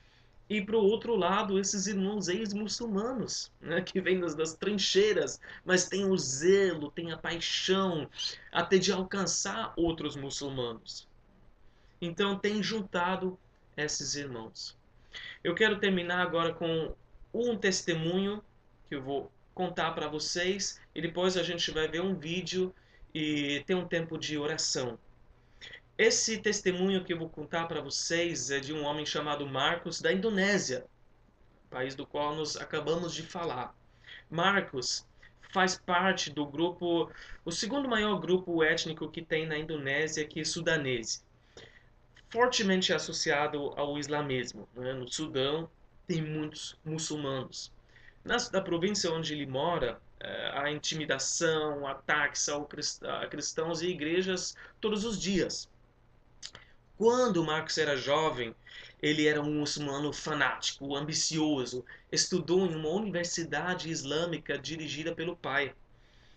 [0.51, 5.89] e para o outro lado esses irmãos ex-muçulmanos, né, que vêm das, das trincheiras, mas
[5.89, 8.11] têm o zelo, têm a paixão
[8.51, 11.09] até de alcançar outros muçulmanos.
[12.03, 13.39] Então tem juntado
[13.77, 14.77] esses irmãos.
[15.45, 16.97] Eu quero terminar agora com
[17.33, 18.43] um testemunho
[18.89, 22.75] que eu vou contar para vocês e depois a gente vai ver um vídeo
[23.15, 24.99] e ter um tempo de oração.
[26.03, 30.11] Esse testemunho que eu vou contar para vocês é de um homem chamado Marcos da
[30.11, 30.87] Indonésia,
[31.69, 33.77] país do qual nós acabamos de falar.
[34.31, 35.07] Marcos
[35.53, 37.13] faz parte do grupo,
[37.45, 41.23] o segundo maior grupo étnico que tem na Indonésia, que é sudanese
[42.31, 44.67] fortemente associado ao islamismo.
[44.75, 44.95] Né?
[44.95, 45.69] No Sudão
[46.07, 47.71] tem muitos muçulmanos.
[48.25, 55.05] Na, na província onde ele mora, eh, a intimidação, ataques a cristãos e igrejas todos
[55.05, 55.69] os dias.
[57.01, 58.55] Quando Marcos era jovem,
[59.01, 61.83] ele era um muçulmano fanático, ambicioso,
[62.13, 65.75] estudou em uma universidade islâmica dirigida pelo pai.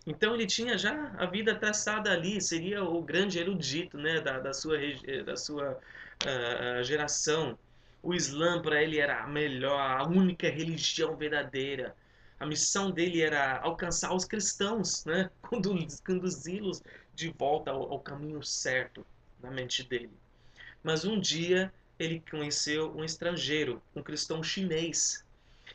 [0.07, 4.53] Então ele tinha já a vida traçada ali, seria o grande erudito né, da, da
[4.53, 4.77] sua,
[5.25, 7.59] da sua uh, geração.
[8.01, 11.93] O Islã para ele era a melhor, a única religião verdadeira.
[12.39, 15.29] A missão dele era alcançar os cristãos, né?
[16.05, 16.81] conduzi-los
[17.13, 19.05] de volta ao, ao caminho certo
[19.41, 20.22] na mente dele.
[20.83, 25.23] Mas um dia ele conheceu um estrangeiro, um cristão chinês.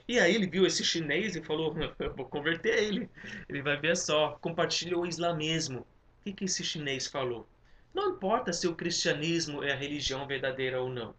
[0.06, 3.08] E aí ele viu esse chinês e falou: Eu vou converter ele.
[3.48, 4.32] Ele vai ver só.
[4.40, 5.80] Compartilhou o islamismo.
[5.80, 7.48] O que, que esse chinês falou?
[7.94, 11.14] Não importa se o cristianismo é a religião verdadeira ou não.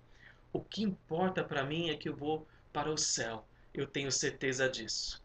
[0.54, 3.46] O que importa para mim é que eu vou para o céu.
[3.74, 5.22] Eu tenho certeza disso.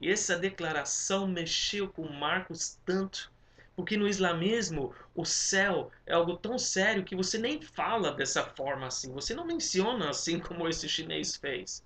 [0.00, 3.32] E essa declaração mexeu com Marcos tanto
[3.76, 8.86] porque no islamismo, o céu é algo tão sério que você nem fala dessa forma
[8.86, 9.12] assim.
[9.12, 11.82] Você não menciona assim como esse chinês fez.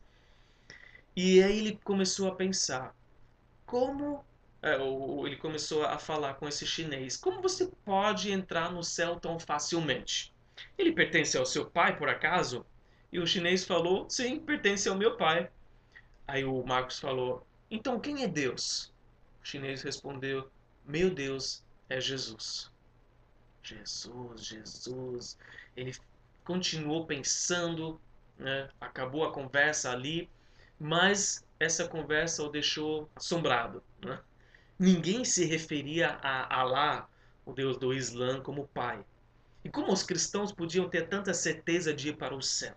[1.16, 2.94] E aí ele começou a pensar:
[3.66, 4.24] como.
[4.60, 9.38] É, ele começou a falar com esse chinês: como você pode entrar no céu tão
[9.38, 10.34] facilmente?
[10.76, 12.66] Ele pertence ao seu pai, por acaso?
[13.10, 15.48] E o chinês falou: sim, pertence ao meu pai.
[16.26, 18.92] Aí o Marcos falou: então quem é Deus?
[19.42, 20.50] O chinês respondeu:
[20.84, 22.70] meu Deus é Jesus.
[23.62, 25.38] Jesus, Jesus.
[25.76, 25.94] Ele
[26.44, 28.00] continuou pensando,
[28.38, 28.68] né?
[28.80, 30.28] acabou a conversa ali,
[30.78, 33.82] mas essa conversa o deixou assombrado.
[34.02, 34.18] Né?
[34.78, 37.08] Ninguém se referia a Alá,
[37.44, 39.04] o Deus do Islã, como pai.
[39.64, 42.74] E como os cristãos podiam ter tanta certeza de ir para o céu?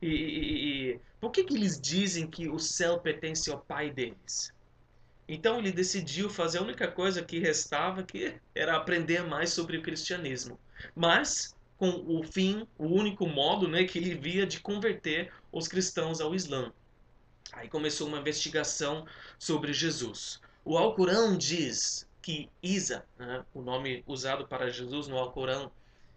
[0.00, 4.52] E, e, e por que, que eles dizem que o céu pertence ao pai deles?
[5.28, 9.82] Então ele decidiu fazer a única coisa que restava, que era aprender mais sobre o
[9.82, 10.58] cristianismo.
[10.94, 16.20] Mas com o fim, o único modo né, que ele via de converter os cristãos
[16.20, 16.72] ao Islã.
[17.52, 19.04] Aí começou uma investigação
[19.38, 20.40] sobre Jesus.
[20.64, 25.72] O Alcorão diz que Isa, né, o nome usado para Jesus no Alcorão,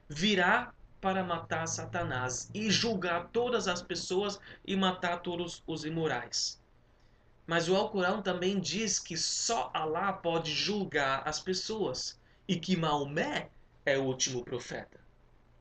[0.07, 6.61] virá para matar Satanás e julgar todas as pessoas e matar todos os imorais.
[7.47, 13.49] Mas o Alcorão também diz que só Alá pode julgar as pessoas e que Maomé
[13.85, 14.99] é o último profeta.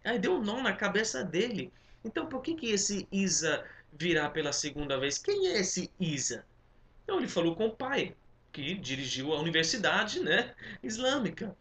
[0.03, 1.73] Aí deu um nó na cabeça dele.
[2.05, 5.19] Então por que, que esse Isa virá pela segunda vez?
[5.19, 6.45] Quem é esse Isa?
[7.03, 8.15] Então ele falou com o pai,
[8.53, 11.57] que dirigiu a universidade né, islâmica.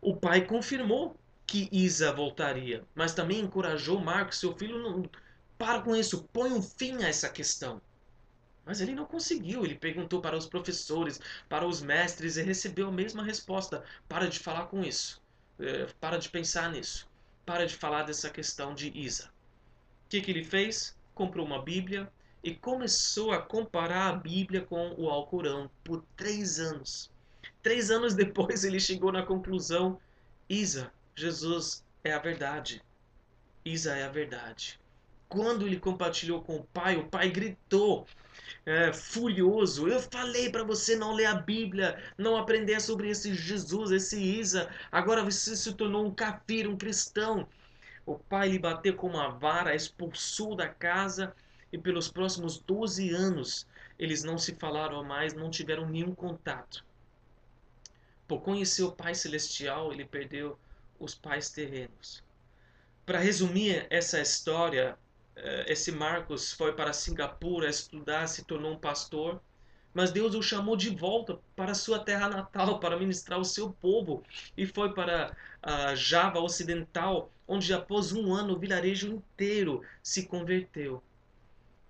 [0.00, 5.08] O pai confirmou que Isa voltaria, mas também encorajou Marcos, seu filho, não,
[5.58, 7.80] para com isso, põe um fim a essa questão.
[8.64, 9.64] Mas ele não conseguiu.
[9.64, 13.82] Ele perguntou para os professores, para os mestres e recebeu a mesma resposta.
[14.08, 15.20] Para de falar com isso.
[15.58, 17.08] É, para de pensar nisso.
[17.44, 19.26] Para de falar dessa questão de Isa.
[20.06, 20.96] O que, que ele fez?
[21.14, 22.10] Comprou uma Bíblia
[22.42, 27.10] e começou a comparar a Bíblia com o Alcorão por três anos.
[27.62, 30.00] Três anos depois ele chegou na conclusão:
[30.48, 32.82] Isa, Jesus é a verdade.
[33.64, 34.80] Isa é a verdade.
[35.28, 38.06] Quando ele compartilhou com o pai, o pai gritou:
[38.64, 39.88] é, furioso.
[39.88, 44.70] Eu falei para você não ler a Bíblia, não aprender sobre esse Jesus, esse Isa.
[44.90, 47.46] Agora você se tornou um kafir, um cristão.
[48.04, 51.34] O pai lhe bateu com uma vara, expulsou da casa
[51.72, 53.66] e pelos próximos 12 anos
[53.98, 56.84] eles não se falaram mais, não tiveram nenhum contato.
[58.26, 60.58] Por conhecer o Pai Celestial, ele perdeu
[60.98, 62.22] os pais terrenos.
[63.04, 64.98] Para resumir essa história,
[65.66, 69.40] esse Marcos foi para Singapura estudar, se tornou um pastor,
[69.94, 74.22] mas Deus o chamou de volta para sua terra natal para ministrar o seu povo
[74.56, 81.02] e foi para a Java Ocidental, onde após um ano o vilarejo inteiro se converteu.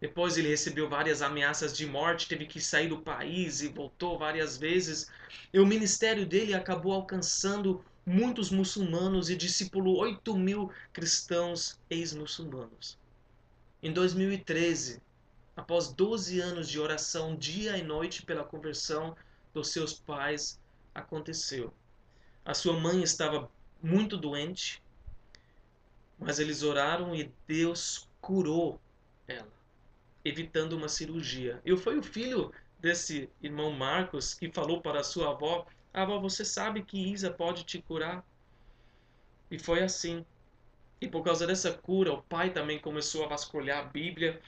[0.01, 4.59] Depois ele recebeu várias ameaças de morte, teve que sair do país e voltou várias
[4.59, 5.09] vezes.
[5.55, 12.99] E o ministério dele acabou alcançando muitos muçulmanos e discipulou 8 mil cristãos ex-muçulmanos.
[13.83, 15.03] Em 2013,
[15.57, 19.17] após 12 anos de oração dia e noite pela conversão
[19.53, 20.61] dos seus pais,
[20.95, 21.75] aconteceu.
[22.45, 23.51] A sua mãe estava
[23.83, 24.81] muito doente,
[26.17, 28.81] mas eles oraram e Deus curou
[29.27, 29.53] ela,
[30.25, 31.61] evitando uma cirurgia.
[31.65, 36.85] E foi o filho desse irmão Marcos que falou para sua avó: Avó, você sabe
[36.85, 38.25] que Isa pode te curar?
[39.51, 40.25] E foi assim.
[41.03, 44.41] E por causa dessa cura, o pai também começou a vasculhar a Bíblia.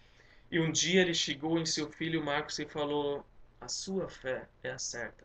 [0.49, 3.27] E um dia ele chegou em seu filho Marcos e falou:
[3.61, 5.25] a sua fé é a certa.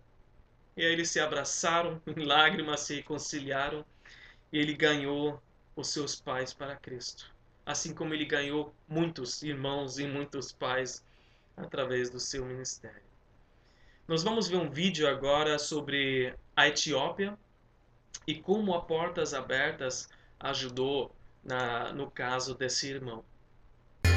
[0.75, 3.85] E aí eles se abraçaram, em lágrimas se reconciliaram,
[4.51, 5.39] e ele ganhou
[5.75, 7.31] os seus pais para Cristo.
[7.63, 11.05] Assim como ele ganhou muitos irmãos e muitos pais
[11.55, 13.03] através do seu ministério.
[14.07, 17.37] Nós vamos ver um vídeo agora sobre a Etiópia
[18.25, 20.09] e como a Portas Abertas
[20.39, 23.23] ajudou na, no caso desse irmão.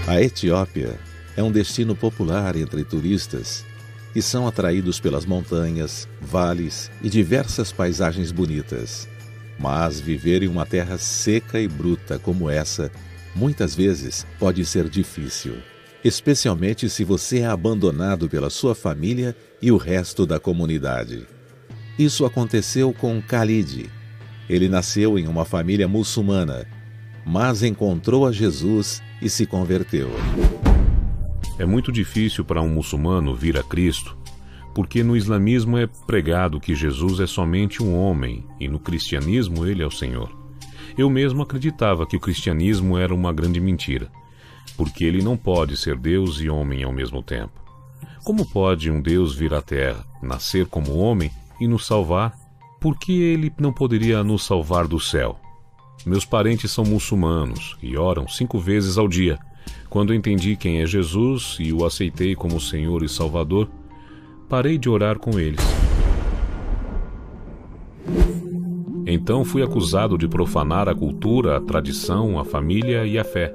[0.06, 0.98] A Etiópia
[1.36, 3.64] é um destino popular entre turistas
[4.12, 9.08] que são atraídos pelas montanhas, vales e diversas paisagens bonitas.
[9.58, 12.90] Mas viver em uma terra seca e bruta como essa
[13.34, 15.56] muitas vezes pode ser difícil,
[16.04, 21.26] especialmente se você é abandonado pela sua família e o resto da comunidade.
[21.98, 23.90] Isso aconteceu com Khalid.
[24.48, 26.66] Ele nasceu em uma família muçulmana,
[27.24, 30.10] mas encontrou a Jesus e se converteu.
[31.58, 34.16] É muito difícil para um muçulmano vir a Cristo,
[34.74, 39.82] porque no islamismo é pregado que Jesus é somente um homem e no cristianismo ele
[39.82, 40.30] é o Senhor.
[40.96, 44.10] Eu mesmo acreditava que o cristianismo era uma grande mentira,
[44.76, 47.62] porque ele não pode ser Deus e homem ao mesmo tempo.
[48.24, 52.34] Como pode um Deus vir à Terra, nascer como homem e nos salvar?
[52.80, 55.38] Por que ele não poderia nos salvar do céu?
[56.04, 59.38] Meus parentes são muçulmanos e oram cinco vezes ao dia.
[59.88, 63.70] Quando entendi quem é Jesus e o aceitei como Senhor e Salvador,
[64.48, 65.60] parei de orar com eles.
[69.06, 73.54] Então fui acusado de profanar a cultura, a tradição, a família e a fé.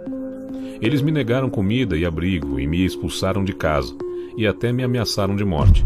[0.81, 3.93] Eles me negaram comida e abrigo e me expulsaram de casa
[4.37, 5.85] e até me ameaçaram de morte.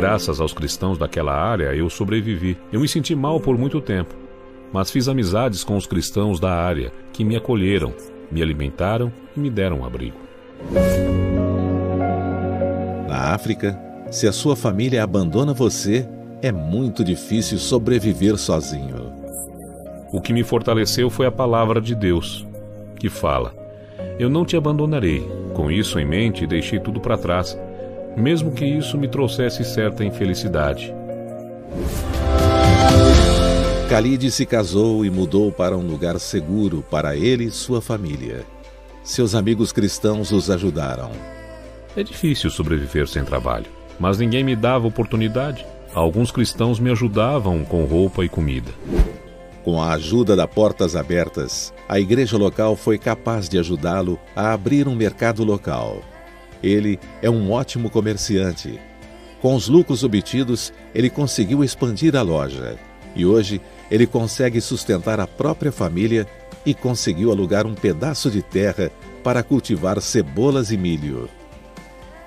[0.00, 2.56] Graças aos cristãos daquela área, eu sobrevivi.
[2.72, 4.14] Eu me senti mal por muito tempo,
[4.72, 7.92] mas fiz amizades com os cristãos da área que me acolheram,
[8.32, 10.16] me alimentaram e me deram abrigo.
[13.06, 13.78] Na África,
[14.10, 16.08] se a sua família abandona você,
[16.40, 19.12] é muito difícil sobreviver sozinho.
[20.10, 22.46] O que me fortaleceu foi a palavra de Deus,
[22.98, 23.54] que fala:
[24.18, 25.28] Eu não te abandonarei.
[25.52, 27.54] Com isso em mente, deixei tudo para trás,
[28.20, 30.94] mesmo que isso me trouxesse certa infelicidade.
[33.88, 38.44] Khalid se casou e mudou para um lugar seguro para ele e sua família.
[39.02, 41.10] Seus amigos cristãos os ajudaram.
[41.96, 43.66] É difícil sobreviver sem trabalho,
[43.98, 45.66] mas ninguém me dava oportunidade.
[45.92, 48.70] Alguns cristãos me ajudavam com roupa e comida.
[49.64, 54.86] Com a ajuda da Portas Abertas, a igreja local foi capaz de ajudá-lo a abrir
[54.86, 56.00] um mercado local.
[56.62, 58.78] Ele é um ótimo comerciante.
[59.40, 62.78] Com os lucros obtidos, ele conseguiu expandir a loja
[63.14, 66.26] e hoje ele consegue sustentar a própria família
[66.64, 68.90] e conseguiu alugar um pedaço de terra
[69.24, 71.28] para cultivar cebolas e milho.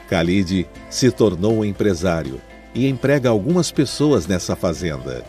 [0.09, 2.41] Khalid se tornou um empresário
[2.73, 5.23] e emprega algumas pessoas nessa fazenda.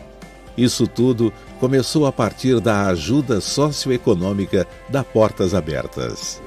[0.57, 6.41] Isso tudo começou a partir da ajuda socioeconômica da Portas Abertas.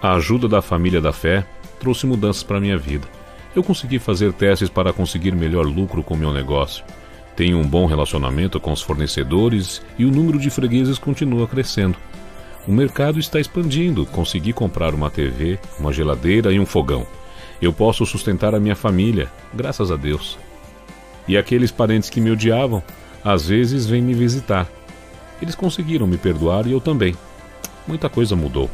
[0.00, 1.44] A ajuda da família da fé
[1.80, 3.08] trouxe mudanças para minha vida.
[3.54, 6.84] Eu consegui fazer testes para conseguir melhor lucro com meu negócio.
[7.34, 11.96] Tenho um bom relacionamento com os fornecedores e o número de fregueses continua crescendo.
[12.66, 14.06] O mercado está expandindo.
[14.06, 17.04] Consegui comprar uma TV, uma geladeira e um fogão.
[17.60, 20.38] Eu posso sustentar a minha família, graças a Deus.
[21.26, 22.82] E aqueles parentes que me odiavam,
[23.24, 24.68] às vezes vêm me visitar.
[25.42, 27.16] Eles conseguiram me perdoar e eu também.
[27.86, 28.70] Muita coisa mudou.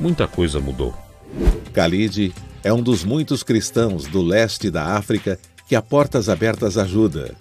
[0.00, 0.94] Muita coisa mudou.
[1.74, 2.32] Khalid
[2.62, 7.34] é um dos muitos cristãos do leste da África que a Portas Abertas ajuda.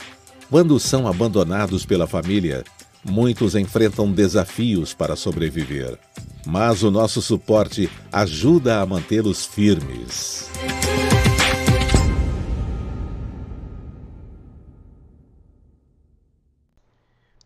[0.50, 2.64] Quando são abandonados pela família,
[3.04, 6.00] muitos enfrentam desafios para sobreviver.
[6.48, 10.50] Mas o nosso suporte ajuda a mantê-los firmes.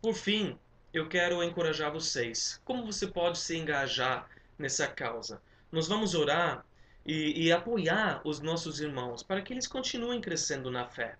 [0.02, 0.56] Por fim,
[0.94, 2.62] eu quero encorajar vocês.
[2.64, 4.26] Como você pode se engajar
[4.62, 5.42] nessa causa?
[5.72, 6.66] Nós vamos orar
[7.06, 11.18] e, e apoiar os nossos irmãos para que eles continuem crescendo na fé.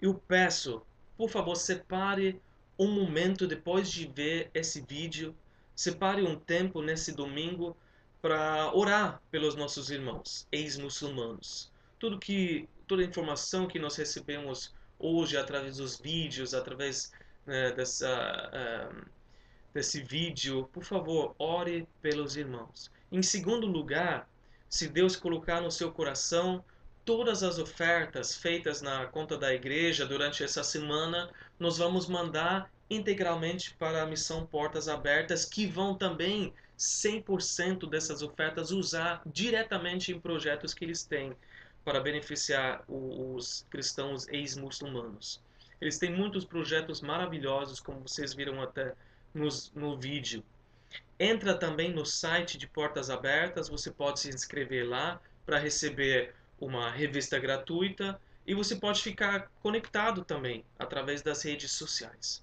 [0.00, 0.84] Eu peço
[1.16, 2.40] por favor, separe
[2.78, 5.34] um momento depois de ver esse vídeo,
[5.74, 7.76] separe um tempo nesse domingo
[8.20, 11.70] para orar pelos nossos irmãos ex-muçulmanos.
[11.98, 17.12] Tudo que toda a informação que nós recebemos hoje através dos vídeos, através
[17.46, 18.50] né, dessa
[18.90, 19.06] uh,
[19.72, 22.90] desse vídeo, por favor, ore pelos irmãos.
[23.10, 24.28] Em segundo lugar,
[24.68, 26.64] se Deus colocar no seu coração,
[27.04, 33.74] todas as ofertas feitas na conta da igreja durante essa semana, nós vamos mandar integralmente
[33.74, 40.74] para a missão Portas Abertas, que vão também 100% dessas ofertas usar diretamente em projetos
[40.74, 41.34] que eles têm
[41.84, 45.40] para beneficiar os cristãos ex-muçulmanos.
[45.80, 48.94] Eles têm muitos projetos maravilhosos, como vocês viram até
[49.34, 50.44] nos, no vídeo.
[51.18, 56.90] Entra também no site de Portas Abertas, você pode se inscrever lá para receber uma
[56.90, 62.42] revista gratuita e você pode ficar conectado também através das redes sociais.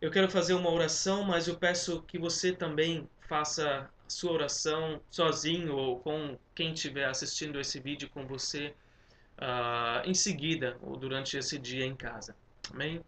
[0.00, 5.74] Eu quero fazer uma oração, mas eu peço que você também faça sua oração sozinho
[5.74, 8.74] ou com quem estiver assistindo esse vídeo com você
[9.38, 12.36] uh, em seguida ou durante esse dia em casa.
[12.72, 13.02] Amém?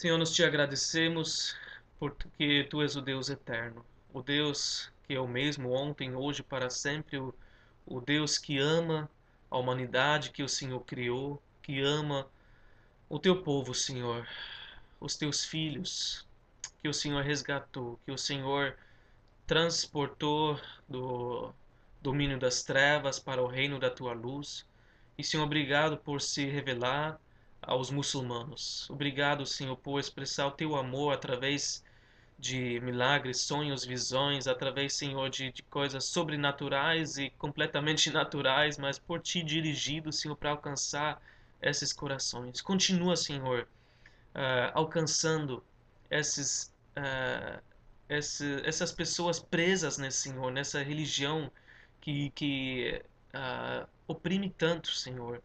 [0.00, 1.54] Senhor, nós te agradecemos
[1.98, 3.84] porque Tu és o Deus eterno,
[4.14, 7.34] o Deus que é o mesmo ontem, hoje, para sempre, o,
[7.84, 9.10] o Deus que ama
[9.50, 12.26] a humanidade que o Senhor criou, que ama
[13.10, 14.26] o Teu povo, Senhor,
[14.98, 16.26] os Teus filhos,
[16.80, 18.78] que o Senhor resgatou, que o Senhor
[19.46, 21.52] transportou do
[22.00, 24.64] domínio das trevas para o reino da tua luz.
[25.18, 27.20] E, Senhor, obrigado por se revelar
[27.62, 28.88] aos muçulmanos.
[28.90, 31.84] Obrigado, Senhor, por expressar o teu amor através
[32.38, 39.20] de milagres, sonhos, visões, através, Senhor, de, de coisas sobrenaturais e completamente naturais, mas por
[39.20, 41.20] ti dirigido, Senhor, para alcançar
[41.60, 42.62] esses corações.
[42.62, 43.68] Continua, Senhor,
[44.34, 45.62] uh, alcançando
[46.10, 47.60] esses, uh,
[48.08, 51.52] esse, essas pessoas presas nesse Senhor, nessa religião
[52.00, 53.02] que, que
[53.34, 55.42] uh, oprime tanto, Senhor.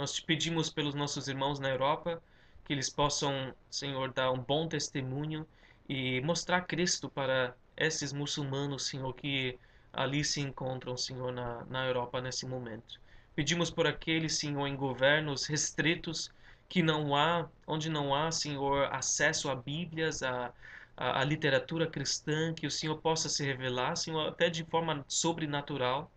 [0.00, 2.22] Nós te pedimos pelos nossos irmãos na Europa
[2.64, 5.46] que eles possam, Senhor, dar um bom testemunho
[5.86, 9.58] e mostrar Cristo para esses muçulmanos, Senhor, que
[9.92, 12.98] ali se encontram, Senhor, na, na Europa nesse momento.
[13.34, 16.30] Pedimos por aqueles, Senhor, em governos restritos
[16.66, 20.50] que não há, onde não há, Senhor, acesso a Bíblias, a,
[20.96, 26.10] a, a literatura cristã, que o Senhor possa se revelar, Senhor, até de forma sobrenatural.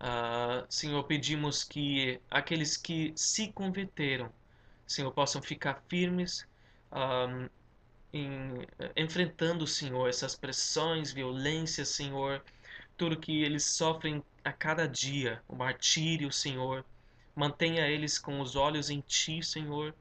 [0.00, 4.32] Uh, Senhor, pedimos que aqueles que se converteram,
[4.86, 6.46] Senhor, possam ficar firmes
[6.92, 7.48] um,
[8.12, 12.42] em, enfrentando, Senhor, essas pressões, violências, Senhor,
[12.96, 16.84] tudo que eles sofrem a cada dia, o martírio, Senhor.
[17.34, 19.94] Mantenha eles com os olhos em Ti, Senhor.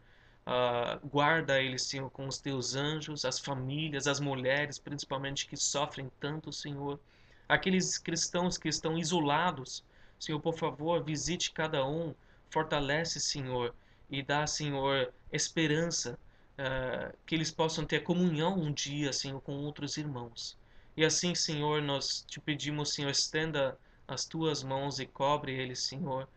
[0.45, 6.09] Uh, guarda eles, Senhor, com os Teus anjos, as famílias, as mulheres, principalmente, que sofrem
[6.19, 6.99] tanto, Senhor.
[7.47, 9.83] Aqueles cristãos que estão isolados,
[10.19, 12.13] Senhor, por favor, visite cada um,
[12.49, 13.73] fortalece, Senhor,
[14.09, 16.17] e dá, Senhor, esperança
[16.57, 20.57] uh, que eles possam ter comunhão um dia, Senhor, com outros irmãos.
[20.95, 23.77] E assim, Senhor, nós te pedimos, Senhor, estenda
[24.07, 26.27] as tuas mãos e cobre eles, Senhor,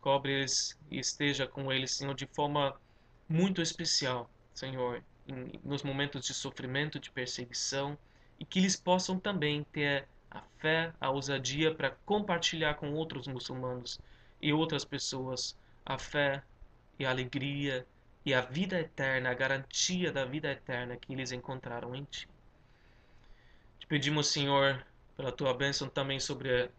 [0.00, 2.78] cobre eles e esteja com eles, Senhor, de forma
[3.28, 7.98] muito especial, Senhor, em, nos momentos de sofrimento, de perseguição,
[8.38, 14.00] e que eles possam também ter a fé, a ousadia para compartilhar com outros muçulmanos
[14.42, 15.56] e outras pessoas
[15.86, 16.42] a fé
[16.98, 17.86] e a alegria
[18.26, 22.28] e a vida eterna, a garantia da vida eterna que eles encontraram em Ti.
[23.78, 24.84] Te pedimos, Senhor,
[25.16, 26.70] pela Tua bênção também sobre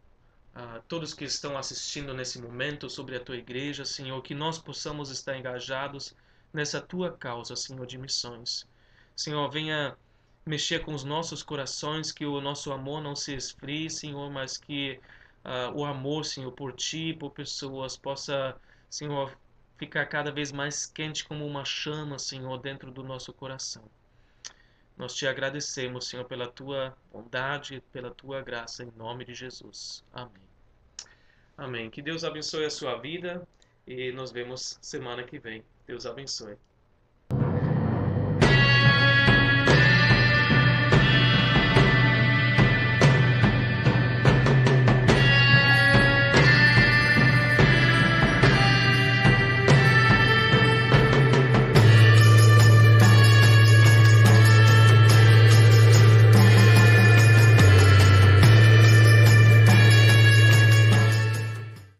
[0.55, 5.11] a todos que estão assistindo nesse momento, sobre a tua igreja, Senhor, que nós possamos
[5.11, 6.15] estar engajados
[6.53, 8.65] nessa tua causa, Senhor, de missões.
[9.13, 9.97] Senhor, venha
[10.45, 14.99] mexer com os nossos corações, que o nosso amor não se esfrie, Senhor, mas que
[15.43, 18.55] uh, o amor, Senhor, por ti, por pessoas, possa,
[18.89, 19.35] Senhor,
[19.77, 23.83] ficar cada vez mais quente como uma chama, Senhor, dentro do nosso coração.
[24.95, 30.03] Nós te agradecemos, Senhor, pela tua bondade, pela tua graça, em nome de Jesus.
[30.13, 30.45] Amém.
[31.57, 31.89] Amém.
[31.89, 33.45] Que Deus abençoe a sua vida
[33.85, 35.63] e nos vemos semana que vem.
[35.85, 36.55] Deus abençoe.